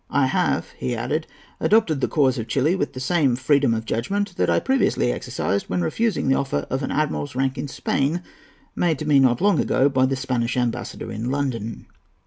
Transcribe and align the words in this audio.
"I 0.09 0.25
have," 0.25 0.71
he 0.71 0.95
added, 0.95 1.27
"adopted 1.59 2.01
the 2.01 2.07
cause 2.07 2.39
of 2.39 2.47
Chili 2.47 2.75
with 2.75 2.93
the 2.93 2.99
same 2.99 3.35
freedom 3.35 3.75
of 3.75 3.85
judgment 3.85 4.35
that 4.37 4.49
I 4.49 4.59
previously 4.59 5.11
exercised 5.11 5.69
when 5.69 5.81
refusing 5.83 6.27
the 6.27 6.33
offer 6.33 6.65
of 6.71 6.81
an 6.81 6.89
admiral's 6.89 7.35
rank 7.35 7.55
in 7.55 7.67
Spain, 7.67 8.23
made 8.75 8.97
to 8.97 9.05
me 9.07 9.19
not 9.19 9.41
long 9.41 9.59
ago 9.59 9.89
by 9.89 10.07
the 10.07 10.15
Spanish 10.15 10.57
ambassador 10.57 11.11
in 11.11 11.29
London." 11.29 11.85